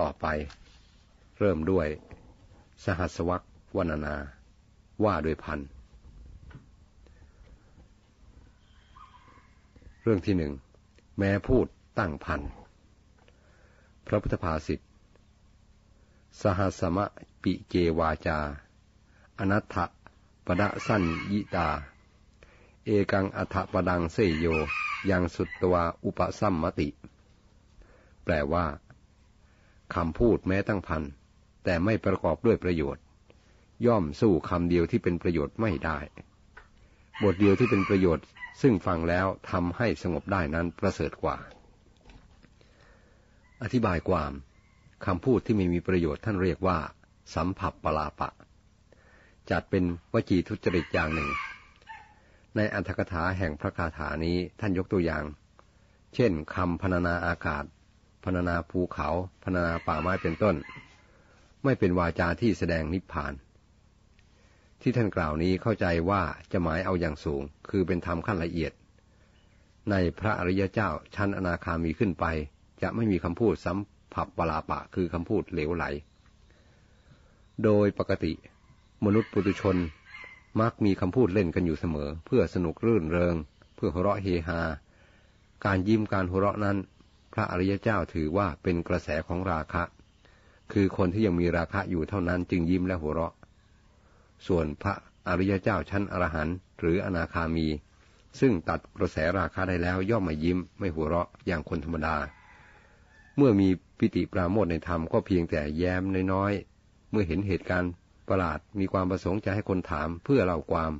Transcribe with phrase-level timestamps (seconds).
[0.00, 0.26] ต่อไป
[1.38, 1.88] เริ่มด้วย
[2.84, 3.44] สหัสวรรษ
[3.76, 4.14] วรรณนา
[5.04, 5.60] ว่าโดยพัน
[10.02, 10.52] เรื่องที่หนึ่ง
[11.18, 11.66] แม้พูด
[11.98, 12.40] ตั้งพัน
[14.06, 14.80] พระพุทธภาษิต
[16.40, 17.04] สหัสมะ
[17.42, 18.38] ปิเจวาจา
[19.38, 19.76] อนัตถ
[20.46, 21.68] ปดะสัญยิตา
[22.84, 24.46] เอกังอัฏปดังเสยโย
[25.10, 26.88] ยังสุตตวาอุปสัมมติ
[28.24, 28.64] แปลว่า
[29.94, 31.02] คำพูดแม้ตั้งพัน
[31.64, 33.02] แต่ไม่ประกอบด้วยประโยชน์
[33.86, 35.98] ย่อมสู้คำเดียวที่เป็นประโยชน์ไม่ได้
[37.22, 38.26] บทเดียวที่เป็นประโยชน์
[38.62, 41.36] ซึ่งฟังแล้วทำให้สงบได้นั้นประเสริฐกว่า
[43.62, 44.32] อธิบายความ
[45.06, 46.78] คำพูดที่ไม่มีประโยชน์ท่านเรียกว่า
[47.34, 48.30] สัมผัสปลาปะ
[49.50, 51.30] จัดเป็นวจีทุจริตอย่างหนึ่ง
[52.56, 55.24] ในอันธกถาแห่งพระคาถานี้ท่านยกตัวอย่าง
[56.14, 57.64] เช่นคำพรรณนาอากาศ
[58.24, 59.08] พรรณนาภูเขา
[59.42, 60.56] พรรณนาป่าไม้เป็นต้น
[61.64, 63.32] ไม่เป็นวาจาที่แสดงนิพพาน
[64.80, 68.72] ที่ท่านกล่าวนี้เข้าใจว่าจะหมายเอาอย่างสูง คือเป็นธรรมขั้นละเอียด
[69.90, 72.24] ในพระอริยเจ้าชั้นอนาคามีขึ้นไป
[72.82, 73.78] จะไม่มีคำพูดสัม
[74.14, 75.84] ผัสปลาปะคือคำพูดเหลวไหล
[77.64, 78.32] โดยปกติ
[79.04, 79.76] มนุษย์ปุถุชน
[80.60, 83.34] มักมีคำพูดเล่นกันอยู่เสมอ เพื่อสนุกรื่นเริง
[83.76, 84.60] เพื่อหัวเราะเฮฮา
[85.64, 86.76] การยิ้มการหัวเราะนั้น
[87.34, 89.82] พระอริยเจ้าถือว่าเป็นกระแสของราคะ
[90.72, 93.34] คือคนที่ยังมีราคะอยู่เท่านั้นจึงยิ้มและหัวเราะ
[94.46, 94.94] ส่วนพระ
[95.28, 97.66] อริยเจ้าชั้นอรหันต์หรืออนาคามี
[98.40, 102.16] ซึ่งตัดกระแสราคะได้แล้วย่อมไม่ยิ้มไม่หัวเราะอย่างคนธรรมดา
[103.36, 103.68] เมื่อมี
[103.98, 107.92] ปิติปราโมทในธรรมก็เพียงแต่แย้มน้อยๆ เมื่อเห็นเหตุการณ์
[108.28, 110.92] ประหลาดมีความประสงค์จะให้คนถามเพื่อเล่าความ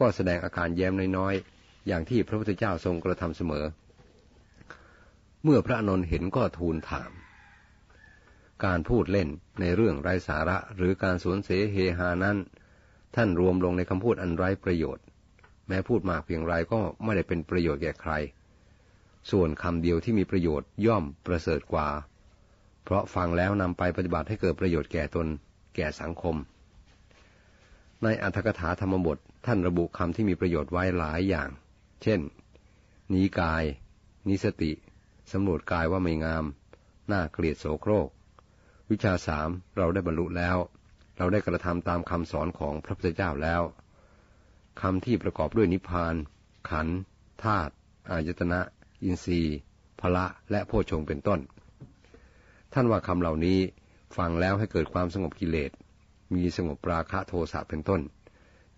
[0.00, 3.64] ก็แสดงอาการแย้มน้อยๆ อย่างที่พระพุทธเจ้าทรงกระทำเสมอ
[5.44, 7.12] เมื่อพระนนท์เห็นก็ทูลถาม
[8.64, 9.28] การพูดเล่น
[9.60, 12.36] ในเรื่องไร้สาระหรือการสวนเสเฮฮานั้น
[13.16, 15.04] ท่านรวมลงในคำพูดอันไร้ประโยชน์
[15.68, 18.12] แม้พูดมากเพียงไรก็ไม่ได้เป็นประโยชน์แก่ใคร
[19.30, 21.88] ส่วนคำเดียวที่มีประโยชน์ย่อมประเสริฐกว่า
[22.84, 25.26] เพราะฟังแล้วนำไปปฏิบัติให้เกิดประโยชน์แก่ตน
[25.76, 26.36] แก่สังคม
[28.02, 31.48] ในอัธกถาธรรมบทท่านระบุคำที่มีประโยชน์ไว้หลายอย่าง
[32.02, 32.20] เช่น
[33.12, 33.64] นีกาย
[34.28, 34.72] นิสติ
[35.32, 36.44] สำรวจกายว่าไม่งาม
[37.12, 38.08] น่าเกลียดโสโครก
[38.90, 40.56] วิชาสามเราได้บรรลุแล้ว
[41.18, 43.62] เราได้กระทำตามคำสอนของพระพุทธเจ้าแล้ว
[44.80, 46.14] คำที่ประกอบด้วยนิพพาน
[46.70, 46.88] ขัน
[47.44, 47.72] ธาตุ
[48.10, 48.60] อายตนะ
[49.02, 49.56] อินทรีย์
[50.00, 51.40] พละและโพชงเป็นต้น
[52.72, 53.58] ท่านว่าคำเหล่านี้
[54.16, 55.70] ฟังแล้วให้เกิดความสงบกิเลส
[56.34, 58.00] มีสงบปราคะโทสะเป็นต้น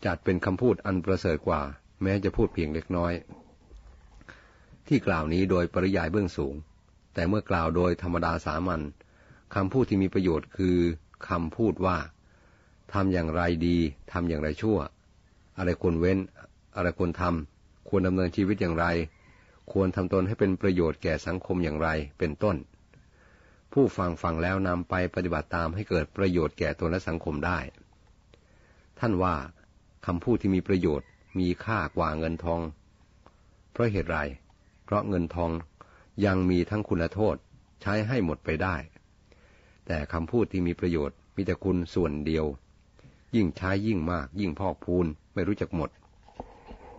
[0.05, 1.63] จัดเป็นคำพูดอันประเสริฐกว่า
[2.03, 3.13] แม้จะพูดเพียงเล็กน้อย
[4.89, 6.55] ที่กล่าวนี้โดยปริยายเบื้องสูง
[7.15, 8.81] แต่เมื่อกล่าวโดยธรรมดาสามัญ
[9.55, 10.79] คำพูดที่มีประโยชน์คือ
[11.29, 11.97] คำพูดว่า
[12.93, 13.79] ทำอย่างไรดี
[14.13, 14.79] ทำอย่างไรชั่ว
[15.59, 16.19] อะไรควรเว้น
[16.77, 18.87] อะไรควรทำควรดำเนินชีวิตอย่างไร
[19.73, 22.57] ควรทำตนให้เป็นประโยชน์แก่สังคมอย่างไรเป็นต้น
[23.73, 27.59] ผู้ฟังฟังแล้วนำไปปฏิบัติตามให้เกิดประโยชน์แก่ตนและสังคมได้
[29.01, 29.35] ท่านว่า
[30.07, 31.09] คำพูดที่มีประโยชน์
[31.39, 32.61] มีค่ากว่าเงินทอง
[33.73, 34.19] เพราะเหตุไร
[34.85, 35.51] เพราะเงินทอง
[36.27, 37.37] ยังมีทั้งคุณโทษ
[37.83, 38.77] ใช้ให้หมดไปได้
[39.87, 42.47] แต่คำพูดที่มีประโยชน์มีแต่คุณส่วนเดียว
[43.37, 45.91] ยิ่งใช้ยิ่งมากยิ่งพอกพูนไม่รู้จักหมด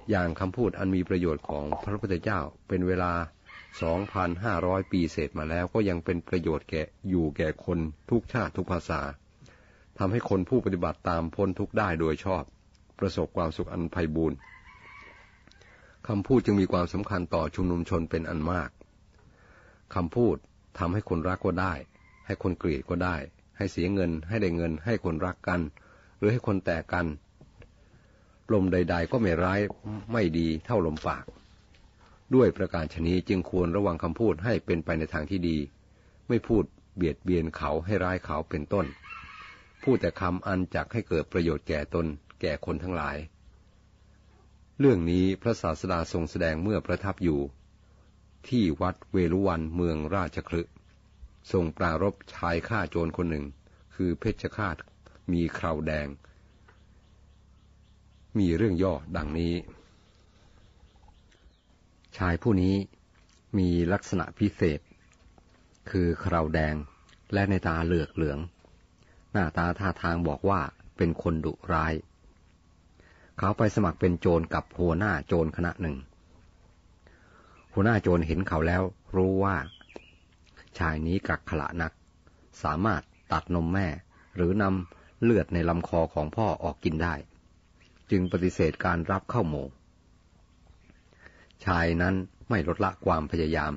[0.09, 3.13] อย่างคำพูดอันมีประโยชน์ของพระพุทธเจ้าเป็นเวลา
[4.01, 7.79] 2,500 ปีเศษมาแล้วก็ยังเป็นประโยชน์แก่อยู่แก่คน
[8.09, 9.01] ทุกชาติทุกภาษา
[9.97, 12.44] ทำให้คนผู้ปฏิบัติตามพ้นทุกได้โดยชอบ
[13.00, 14.38] ประสบความสุขอันไพบูรณ์
[16.07, 18.69] คำพูดจึงมีความสำคัญต่อชุมนุมชนเป็นอันมาก
[19.95, 20.35] คำพูด
[20.79, 21.73] ทำให้คนรักก็ได้
[22.25, 23.16] ให้คนเกลียดก็ได้
[23.57, 25.61] ให้เสียเงิน ให้ได้เงิน ให้คนรักกัน
[26.17, 27.05] หรือให้คนแตกกัน
[28.53, 29.59] ลมใด ๆ ก็ไม่ร้าย
[30.13, 31.25] ไม่ดีเท่าลมปาก
[32.35, 35.57] ด้วยประการชนี้จึงควรระวังคำพูดให้เป็นไปในทางที่ดี
[36.27, 36.63] ไม่พูด
[36.95, 38.85] เบียดเบียนเขาให้ร้ายเขาเป็นต้น
[39.83, 42.06] พูดแต่คำอันจักให้เกิดประโยชน์แก่ตน
[42.41, 43.18] แก่คนทั้งหลาย
[44.80, 47.42] เรื่องนี้พระศาสดาทรงแสดงเมื่อประทับอยู่
[48.48, 50.62] ที่วัดเวรุวันเมืองราชคลึ
[51.51, 53.45] ทรงปรารบชายฆ่าโจรคนหนึ่ง
[53.95, 54.75] คือเพชฌฆาต
[55.31, 56.07] มีคราวแดง
[58.38, 59.54] มีเรื่องย่อดังนี้
[62.18, 62.75] ชายผู้นี้
[63.57, 64.80] มีลักษณะพิเศษ
[65.89, 66.75] คือคราวแดง
[67.33, 68.39] และในตาเหลือกเหลือง
[69.31, 70.62] หน้าตาท่าทางบอกว่า
[70.98, 71.94] เป็นคนดุร้าย
[73.37, 75.97] เขาไปสมัครเป็นโจรกับหัวหน้าโจรคณะหนึ่ง
[77.73, 78.83] หัวหน้าโจรเห็นเขาแล้ว
[79.15, 79.55] รู้ว่า
[80.77, 81.93] ชายนี้กักขละนัก
[82.63, 83.01] สามารถ
[83.31, 83.87] ตัดนมแม่
[84.35, 87.15] หรือนำเลือดในลำคอของพ่อออกกินได้
[88.11, 89.67] จึงปฏิเสธการรับเข้าหมู่
[91.65, 92.15] ชายนั้น
[92.49, 93.73] ไม่ลดละความพยายาม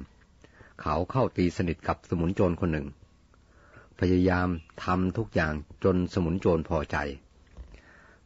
[0.81, 2.87] เขาเข้าตีสนิทกับสมุนโจรคนหนึ่ง
[4.01, 4.49] พยายาม
[4.85, 5.53] ทำทุกอย่าง
[5.85, 6.97] จนสมุนโจรพอใจ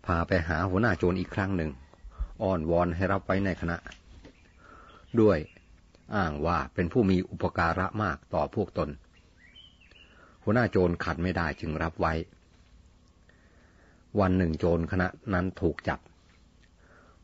[0.06, 1.70] พาไปหาหัวหน้าโจรอีกครั้งหนึ่ง
[2.42, 3.76] อ้อนวอนให้รับไว้ในคณะ
[5.20, 5.38] ด้วย
[6.14, 8.88] อ้างว่าเป็นผู้มีอุปการะมากต่อพวกตน
[10.44, 12.12] หัวหน้าโจรขัดไม่ได้จึงรับไว้
[14.20, 15.98] วันหนึ่งโจรคณะนั้นถูกจับ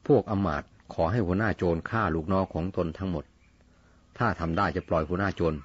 [0.07, 0.63] พวกอมาต
[0.95, 3.25] ขอให้หัวหน้าโจรฆ่าลูกน้องของตนทั้งหมด
[4.19, 5.59] ถ้าทำได้จะปล่อยหัวหน้าโจร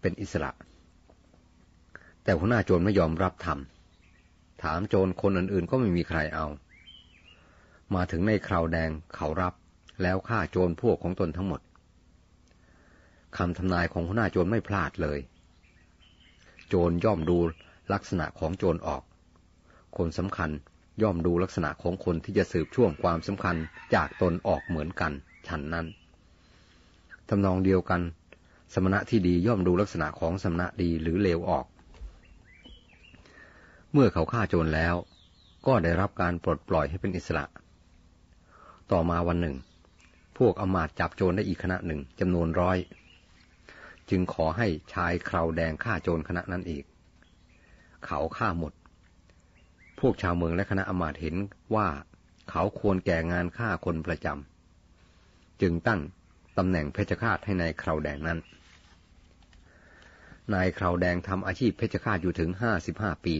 [0.00, 0.50] เป็นอิสระ
[2.22, 3.81] แต่หัวหน้าโจรไม่ยอมรับทำ
[4.62, 6.46] ถามโจรคนอื่นๆ ก็ไม่มีใครเอา
[7.94, 9.54] มาถึงในคราวแดงเขารับ
[10.02, 11.60] แล้วฆ่าโจรพวกของตนทั้งหมด
[13.36, 15.18] คำทำนายของหัวหน้าโจรไม่พลาดเลย
[16.68, 17.38] โจรย่อมดู
[17.92, 19.02] ลักษณะของโจรออก
[19.96, 20.50] คนสำคัญ
[21.02, 23.56] ย่อมดูลักษณะของคนที่จะสืบช่วงความสำคัญ
[23.94, 25.12] จากตนออกเหมือนกัน
[25.48, 25.86] ฉันนั้น
[27.28, 28.00] ทำนองเดียวกัน
[28.72, 31.66] สมณะที่ดีย่อมดูลักษณะของสมณะดีหรือเลวออก
[33.94, 34.94] เมื่อเขาฆ่าโจรแล้ว
[35.66, 37.44] ก็ได้รับการปลดปล่อยให้เป็นอิสระ
[38.92, 39.56] ต่อมาวันหนึ่ง
[40.38, 42.78] พวกอมาตจับโจรได้อีกคณะหนึ่งจำนวนร้อย
[44.10, 46.84] จึงขอให้ชายคราวแดงฆ่าโจรคณะนั้นอีก
[48.06, 48.72] เขาฆ่าหมด
[50.00, 51.36] พวกชาวเมืองและคณะอมาตเห็น
[51.74, 51.88] ว่า
[52.50, 56.00] เขาควรแก่งานฆ่าคนประจำ จึงตั้ง
[56.58, 58.38] ตำแหน่งเพชฌฆาตให้ในายคราวแดงนั้น
[60.54, 63.36] นายคราวแดงทำอาชีพเพชฌฆาตอยู่ถึงห้าสิบห้าปี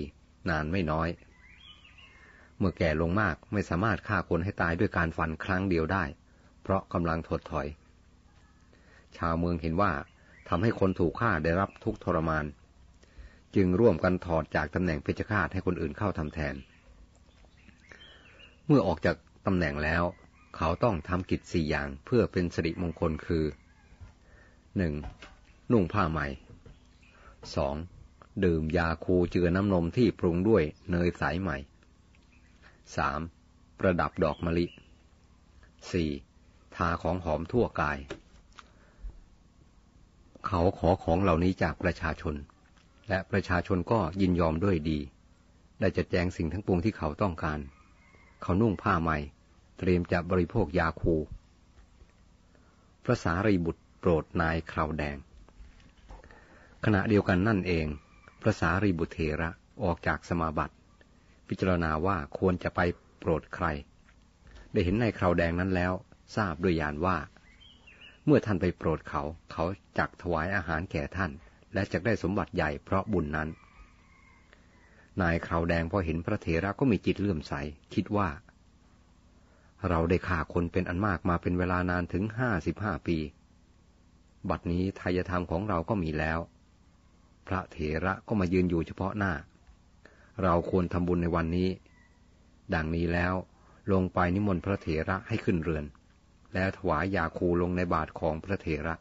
[0.50, 1.08] นานไม่น้อย
[2.58, 6.04] เมื่อแก่ลงมากไม่สามารถฆ่าคนให้ตายด้วยการฟันครั้งเดียวได้
[6.62, 7.66] เพราะกำลังถดถอย
[9.16, 9.92] ชาวเมืองเห็นว่า
[10.48, 12.44] ทำให้คนถูกฆ่าได้รับทุกทรมาน
[13.56, 16.54] จึงร่วมกันถอดจากตำแหน่งเพชฌฆาตให้คนอื่นเข้าทำแทน
[18.66, 19.16] เมื่อออกจาก
[19.46, 20.02] ตำแหน่งแล้ว
[20.56, 23.44] เขาต้องทำกิจสี่อย่างเพื่อเป็นสิริมงคลคือ
[24.76, 24.94] หนึ่ง
[25.72, 26.26] นุ่งผ้าใหม่
[27.56, 27.74] สอง
[28.44, 31.56] ดื่มยาคูเจือน้ำนมที่ปรุงด้วยเนยสายใหม่
[32.96, 33.20] สาม
[33.78, 34.66] ประดับดอกมะลิ
[35.90, 36.10] สี่
[36.76, 37.98] ทาของหอมทั่วกาย
[40.46, 42.34] เขาขอของเหล่านี้จากประชาชน
[43.08, 44.98] และประชาชนก็ยินยอมด้วยดี
[45.80, 47.60] ได้จัดแจงสิ่งทั้งปวงที่เขาต้องการ
[48.42, 49.18] เขานุ่งผ้าใหม่
[49.78, 51.16] เตรียมจะบริโภคยาคู
[53.04, 55.16] พระสารีบุตรโปรดนายคราวแดง
[56.84, 57.86] ขณะเดียวกันนั่นเอง
[58.42, 59.50] พระสารีบุตรเถระ
[59.84, 60.74] ออกจากสมาบัติ
[61.48, 62.80] พิจารณาว่าควรจะไป
[63.20, 63.66] โปรดใคร
[64.72, 65.92] ได้เห็นนายคราวแดงนั้นแล้ว
[66.36, 67.16] ทราบด้วยญาณว่า
[68.24, 69.22] เมื่อท่านไปโปรดเขา
[69.52, 69.64] เขา
[69.98, 71.30] จักถวายอาหารแก่ท่าน
[71.74, 73.48] และจะได้สมบัติใหญ่เพราะบุญนั้น
[75.20, 77.52] นายคราวแดงพอเห็นพระเถระก็มีจิตเลื่อมใส
[77.94, 78.28] คิดว่า
[79.88, 83.18] เราได้ฆ่าคนเป็นอันมากมาเป็นเวลานานถึงห้าสิบห้าปี
[84.50, 86.38] บัดนี้ทายธรรมของเราก็มีแล้ว
[87.46, 89.32] พระเถระก็มายืนอยู่เฉพาะหน้า
[90.42, 91.68] เราควรทำบุญในวันนี้
[92.74, 93.34] ดังนี้แล้ว
[93.92, 95.84] ลงไปนิมนต์พระเถระให้ขึ้นเรือน
[96.54, 98.94] แล้วถวายยาคูลงในบาทของพระเถระ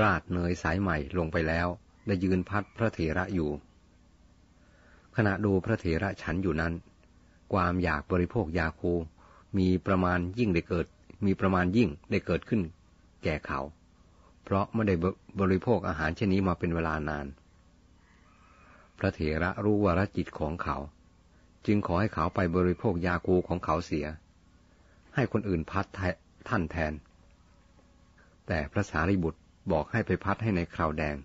[0.00, 1.66] ราดเนยสายใหม่ลงไปแล้ว
[2.06, 3.50] ได้ยืนพัดพระเถระอยู่
[5.16, 6.72] ขณะดูพระเถระฉันอยู่นั้น
[7.52, 8.92] ความอยากบริโภคยาคู
[9.58, 10.86] มีประมาณยิ่งได้เกิด
[11.26, 12.62] มีประมาณยิ่งได้เกิดขึ้น
[13.24, 13.60] แก่เขา
[14.48, 14.94] เพราะไม่ได้
[15.40, 17.26] บริโภคอาหารเช่นนี้มาเป็นเวลานาน
[18.98, 20.76] พระเถระรู้วารจิตของเขา
[21.66, 24.06] จึงขอให้เขาไปบริโภคยาคูของเขาเสีย
[25.14, 25.86] ให้คนอื่นพัด
[26.48, 26.92] ท่านแทน
[28.46, 29.40] แต่พระสารีบุตร
[29.72, 31.16] บอกให้ไปพัดให้ในคราวแดง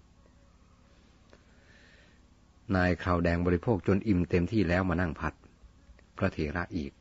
[2.75, 5.34] นายคราวแดงบริโภคจนอิ่มเต็มที่แล้วมานั่งพัด
[6.18, 6.92] พระเถระอีก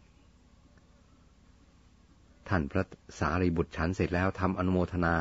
[2.48, 2.84] ท่านพระ
[3.18, 5.14] สารีบุตรฉันเสร็จแล้วทำอนุโมทนา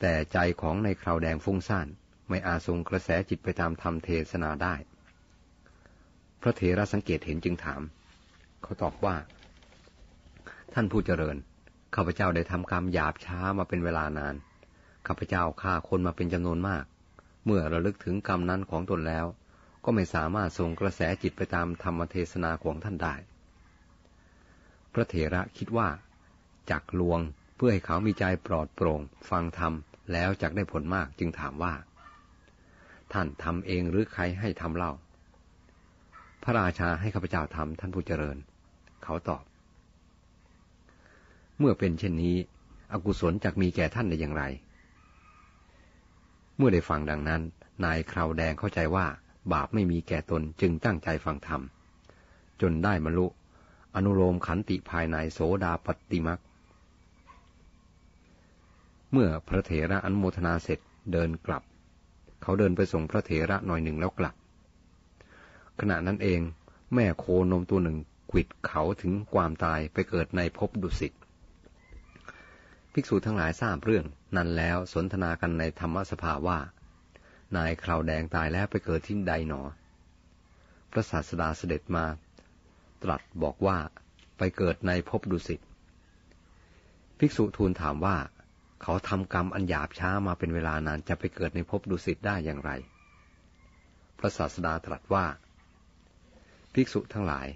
[0.00, 1.88] แต่ใจของในคราวแดงฟุ้งซ่าน
[2.28, 4.74] ไม่อาจทรงกระแสจิตไปตามธรรมเทศนาได้
[6.40, 7.82] พระเถระสังเกตเห็นจึงถาม
[8.62, 9.16] เขาตอบว่า
[10.74, 11.36] ท่านผู้เจริญ
[11.94, 14.34] ข้าพเจ้าได้ทำกรรมหยาบช้ามาเป็นเวลานาน
[15.06, 16.84] ข้าพเจ้าฆ่าคนมาเป็นจำนวนมาก
[17.44, 19.26] เมื่อระลึกถึงกรรมนั้นของตนแล้ว
[19.84, 23.14] ก็ไม่สามารถส่งกระแสจิตไปตามธรรมเทศนาของท่านได้
[24.92, 25.88] พระเถระคิดว่า
[26.70, 27.20] จักลวง
[27.56, 29.74] เพื่อให้เขามีใจปลอดโปร่ง ฟังธรรม
[30.12, 31.74] แล้วจักได้ผลมากจึงถามว่า
[33.12, 34.92] ท่านทำเองหรือใครให้ทำเล่า
[36.42, 38.36] พระราชาให้ข้าพเจ้าทำท่านผู้เจริญ
[39.04, 39.44] เขาตอบ
[41.58, 42.36] เมื่อเป็นเช่นนี้
[42.92, 44.44] อกุศลจักมีแก่ท่านได้อย่างไร
[46.56, 47.42] เมื่อได้ฟังดังนั้น
[47.84, 49.06] นายคราวแดงเข้าใจว่า
[49.52, 51.62] บาปไม่มีแก่ตนจึงตั้งใจฟังธรรม
[52.60, 53.26] จนได้บรรลุ
[53.94, 56.40] อนุโลมขันติภายในโสดาปฏิมัก
[59.12, 60.78] เมื่อพระเถระอนุโมทนาเสร็จ
[61.12, 61.62] เดินกลับ
[62.42, 64.34] เขาเดินไปส่งพระเถระหน่อยหนึ่งแล้วกลับ
[65.80, 66.40] ขณะนั้นเอง
[66.94, 67.98] แม่โคนมตัวหนึ่ง
[68.30, 71.12] ขิดเขาถึงความตายไปเกิดในภพดุสิต
[72.92, 74.04] ภิกษุทั้งหลายทราบเรื่อง
[74.36, 76.58] นั้นแล้วสนทนากันในธรรมสภาว่า
[77.56, 79.62] นายคราวแดงตายแล้วไปเกิดที่ใดหนอ
[80.90, 82.04] พระศาสดาเสด็จมา
[83.02, 83.78] ตรัสบอกว่า
[84.38, 85.60] ไปเกิดในภพดุสิต
[87.18, 88.16] ภิกษุทูลถามว่า
[88.82, 92.70] เขาทำกรรมอันหยาบช้ามาเป็นเวลานานจะไปเกิดในภพดุสิตได้อย่างไร
[94.18, 95.26] พระศาสดาตรัสว่า
[96.72, 97.46] ภิกษุทั้งหลาย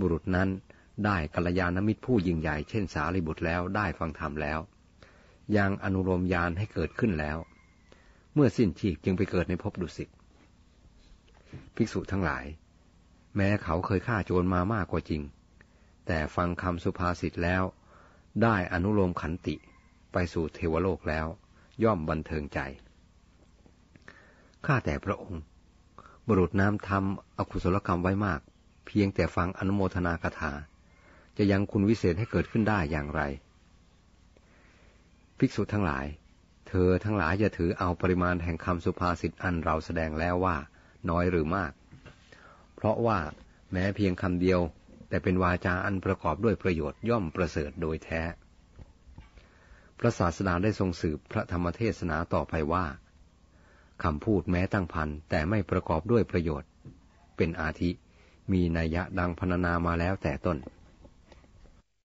[0.00, 0.48] บุรุษนั้น
[1.04, 4.58] ได้กัลยาณมิตรผู้ยิ่งใหญ่เช่นสารีบุตรแล้วได้ฟังธรรมแล้ว
[5.56, 7.38] ยังอนุโลมยานให้เกิดขึ้นแล้ว
[8.34, 10.08] เมื่อสิ้นชีพจึงไปเกิดในภพดุสิต
[11.76, 12.44] ภิกษุทั้งหลาย
[13.36, 15.22] แม้เขาเคยฆ่าโจรมามากกว่าจริง
[16.06, 17.62] แต่ฟังคำสุภาษิตแล้ว
[18.42, 19.56] ได้อนุโลมขันติ
[20.18, 21.26] ไปสู่เทวโลกแล้ว
[21.84, 22.60] ย่อมบันเทิงใจ
[24.66, 25.42] ข้าแต่พระองค์
[26.26, 28.40] บุรุษน้ำทำอกุศลกรรมไว้มาก
[28.86, 30.52] เพียงแต่ฟังอนุโมทนาคาถา
[31.36, 33.22] จะยังคุณวิเศษให้เกิดขึ้นได้อย่างไร
[35.38, 36.06] ภิกษุทั้งหลาย
[36.68, 40.56] เธอทั้งหลายอย่าถือเอาปริมาณแห่งคำสุภาษิตอันเราแสดงแล้วว่า
[41.10, 41.72] น้อยหรือมาก
[42.74, 43.18] เพราะว่า
[43.72, 44.60] แม้เพียงคำเดียว
[45.08, 48.22] แต่เป็นวาจาอันประกอบด้วยประโยชน์ย่อมประเสริฐโดยแท้
[49.98, 52.86] พระศาสดาได้ทรงสืบพระธรรมเทศนาต่อไปว่า
[54.02, 56.70] คำพูดแม้ตั้งพันแต่ไม่ประกอบด้วยประโยชน์
[57.36, 57.90] เป็นอาทิ
[58.52, 60.58] มีนัยยะดังพรรณนามาแล้วแต่ต้น